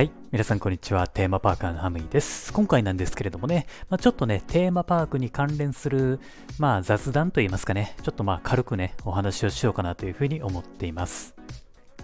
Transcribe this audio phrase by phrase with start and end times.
[0.00, 0.12] はい。
[0.32, 1.06] 皆さん、こんにちは。
[1.08, 2.54] テーマパーカーのハムイです。
[2.54, 6.20] 今回なんですけれどもね、まあ、ちょっとね、テーマパークに関連する、
[6.58, 11.34] まあ、雑談といいますかね、ちょっとまあ、軽くね、お話をしようかなというふうに思っています。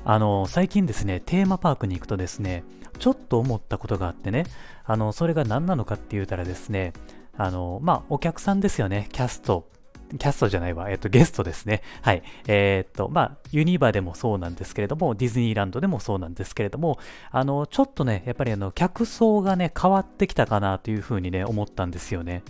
[0.05, 2.65] あの、最近ですね、テーマパークに行くとですね、
[2.99, 4.45] ちょっと思ったことがあってね、
[4.85, 6.93] あの、それが何なのかって言うたらですね、
[7.39, 9.71] あの、まあ、お客さんですよね、キャスト、
[10.07, 11.83] キャストじゃないわ、えっと、ゲストですね。
[12.03, 12.23] はい。
[12.47, 16.99] えー、っと、まあ、ユニバでもそうなんですけれども、ディズニーランドでもそうなんですけれども、
[17.31, 22.43] あの、ちょっとね、やっぱりあの、客層がね、変わってきたかなというふうにね、思ったんですよね。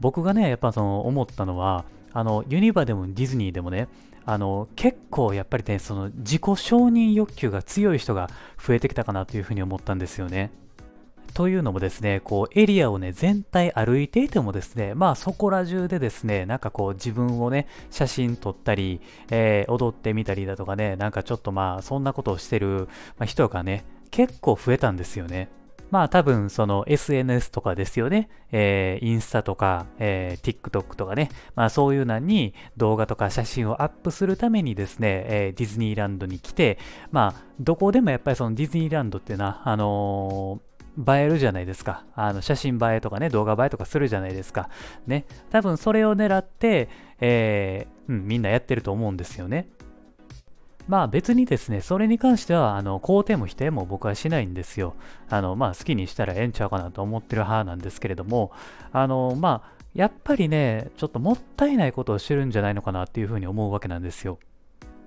[0.00, 3.88] 僕がね、やっぱその、思ったのは、あの、ユニバでもディズニーでもね、
[4.30, 8.28] あの結構やっぱりね、その自己承認欲求が強い人が
[8.62, 10.50] 増えてきたかなというふうに思ったんですよね。
[11.34, 22.88] というのもですね、こうエリアをね、全体歩いていてもですね、まあそこら中でですね、なんかこう自分をね、写真撮ったり、えー、踊ってみたりだとかね、なんかちょっとまあそんなことをしてる
[23.24, 25.48] 人がね、結構増えたんですよね。
[25.90, 28.28] まあ多分その SNS とかですよね。
[28.52, 31.30] えー、インスタとか、えー、TikTok とかね。
[31.54, 36.78] まあそういうのに動画とか写真をアップするためにですね、えー、ディズニーランドに来て、
[37.10, 40.60] まあどこでもやっぱりそのディズニーランドってな、あの
[40.98, 42.04] 映えるじゃないですか。
[42.14, 44.68] あの写真映えとかね、動画映えとかするじゃないですか。
[45.06, 45.26] ね。
[45.50, 46.88] 多分それを狙って、
[47.20, 49.68] えー、うん、みんなやってると思うんですよね。
[50.88, 54.94] まあ別にですね、それに関しては、あの、肯定も否定も僕はしないんですよ。
[55.28, 58.50] あの、まあ好きにしたらええんちゃうかなと思ってる派なんですけれども、
[58.90, 64.38] あの、まあ、やっぱりね、ちょっともったいないことをしてるんじゃないのかなっていうふうに思うわけなんですよ。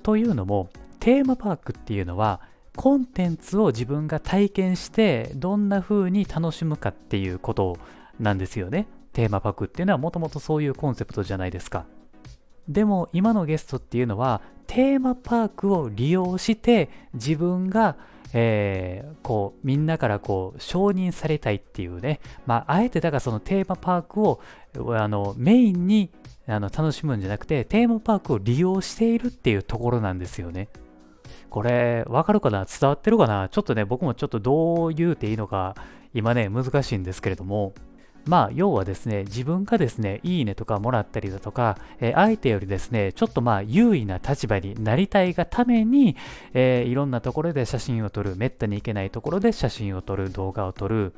[0.03, 2.41] というのも、テーマパークっていうのは、
[2.75, 7.77] コンテンツを自分が体験してどんな風に楽しむかっていうこと
[8.19, 8.87] なんですよね。
[9.13, 11.85] テーマパークっていうのはもともとそういうコンセプトじゃないですか。
[12.67, 17.97] でも今のゲストっていうのはテーマパークを利用して自分が、
[18.33, 24.39] えー、こうみんなからこう承認されたいっていうね、まあ、あえてだからそのテーマパークを
[24.95, 26.09] あのメインに
[26.47, 30.69] あの楽しむんじゃなくてテーマパークを利用しているっていうところなんですよね。
[31.51, 32.65] これ、わかるかな？
[32.65, 33.49] 伝わってるかな？
[33.49, 35.75] ちょっとね、僕もちょっとどう言うていいのか、
[36.13, 37.73] 今ね、難しいんですけれども、
[38.25, 46.15] まあ、要はですね、自分がですね、いいねとかもらったりだとか、えー、相手よりですね、ちょっとまあ、優位な立場になりたいがために、
[46.53, 51.13] えー、いろんなところで写真を撮る、めったに行けないところで写真を撮る、動画を撮る、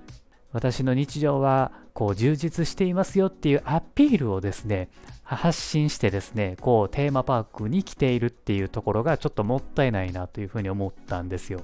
[0.54, 4.90] 私の日常はこう充実していますよっていうアピールをですね、
[5.36, 11.62] 発信してですね、こうテーマパークに来ているっていうところがちょっともったいないなというふうに思ったんですよ。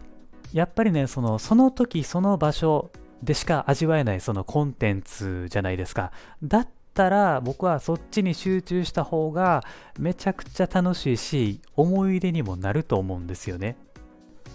[0.54, 2.92] やっぱりね、そのその時その場所
[3.24, 6.12] でしか味わえないそのコンテンツじゃないですか。
[6.44, 9.64] だったら僕はそっちに集中した方が
[9.98, 13.78] めちゃくちゃ楽しいし思い出にもなると思うんですよね。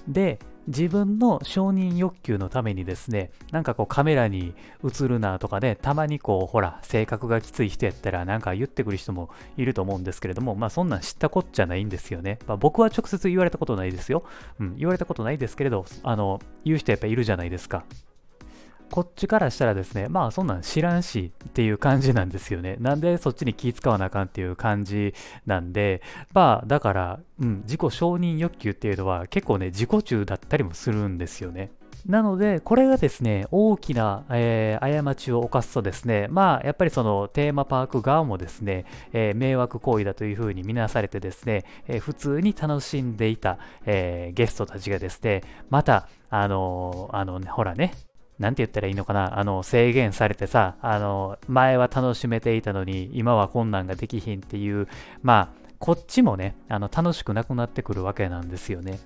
[0.09, 4.55] で、自分の承認欲求のためにですね、なんかこうカメラに
[4.85, 12.39] 映るなとかね、たまにこう、ほら、性格がきつい人やったらなんか言ってくる人もいると思うんですけれども、まあそんなん知ったこっちゃないんですよね。
[12.47, 14.25] まあ、僕は直接言われたことないですよ。
[14.59, 17.85] うん、言われたことないですけれど、あの、言う人やっぱいるじゃないですか。
[18.95, 22.77] こっちからしたらですね、まあそんなん知らんしっていう感じなんですよね。
[22.79, 25.15] なんでそっちに気使わなあかんっていう感じ
[25.47, 26.01] なんで、
[26.33, 31.73] まあだから、うん、自己承認欲求っていうのは結構ね、自己中だったりもするんですよね。
[32.07, 47.95] なので、これがですね、大きな、えー、過ちを犯すとですね、まあ、やっぱりそのテーマパーク側もですね、えー、迷惑行為だというふうに見なされてですね、えー、普通に楽しんでいた、えゲストたちがですね、また、あのあの、ね、ほらね、
[48.39, 54.89] なんて言ったらいいのかな、あの、制限されてさ、あの、前は楽しめていたのに、今は困難ができひんっていう、
[55.23, 58.99] まあ、こっちもね、あの、楽しくなくなってくるわけなんですよね。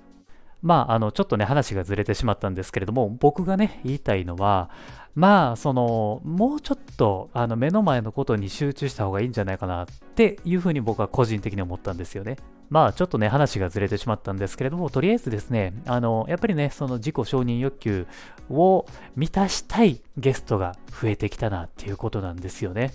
[0.62, 4.70] まあ、あの、ちょっとね、話がずれてしまったんですけれども、僕がね、言いたいのは、
[5.14, 12.36] まあ、その、もうちょっと、あの、目の前のことに集中した方がいいんじゃないかなっていうふうに僕は個人的に思ったんですよね。
[12.70, 18.06] まあちょっとね話がずれてしまったんですけれどもとりあえずですねあのやっぱりねその自己承認欲求
[18.50, 22.92] を満たしたいゲストが増えてきたなっていうことなんですよね。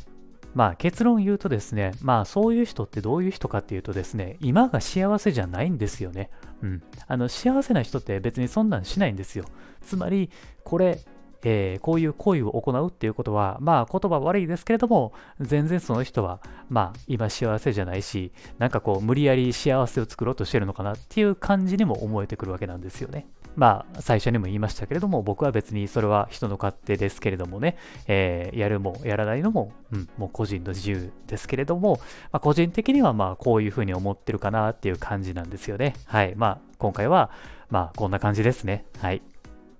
[0.54, 6.30] まあ結論言うとですね、まあそういう人ってどういう人かっていうとですね、今が幸せじゃないんですよね。
[6.62, 6.84] うん。
[7.08, 9.46] あの幸せな人って別にそんなんしないんですよ。
[9.82, 10.30] つまり、
[10.64, 11.00] これ
[11.44, 23.28] えー、こういう行為を行うっていうことは、まあ言葉悪いですけれども、全然その人は、まあ今幸せじゃないし、なんかこう無理やり幸せを作ろうとしてるのかなっていう感じにも思えてくるわけなんですよね。
[23.56, 32.00] まあ最初にも言いましたけれども、僕は別にそれは人の勝手ですけれどもね、えー、やるもやらないのも、うん、もう個人の自由ですけれども、
[32.32, 35.96] まあ、個人的にはまあこういうふうに思ってるかなっていう感じなんですよね。
[36.06, 36.34] はい。
[36.36, 37.30] まあ今回は、
[37.70, 38.86] まあこんな感じですね。
[39.00, 39.22] はい。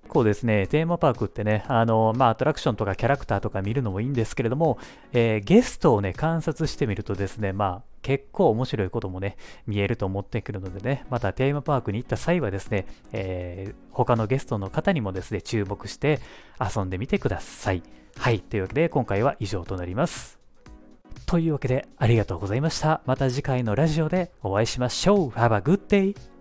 [0.08, 4.78] 構ですね、テーマパークってね、あの、まあ、アトラクションとかキャラクターとか見るのもいいんですけれども、
[5.12, 16.20] えー、ゲストをね、観察してみるとですね、まあ、結構面白いこともね、見えると思ってくるのでね、またテーマパークに行った際はですね、えー、他のゲストの方にもですね、注目して
[16.60, 17.84] 遊んでみてください。
[18.18, 20.40] はい、というわけで今回は以上となります。
[21.26, 23.02] というわけでありがとうございました。
[23.06, 25.30] また次回のラジオでお会いしましょう。
[25.30, 26.33] Have a good day!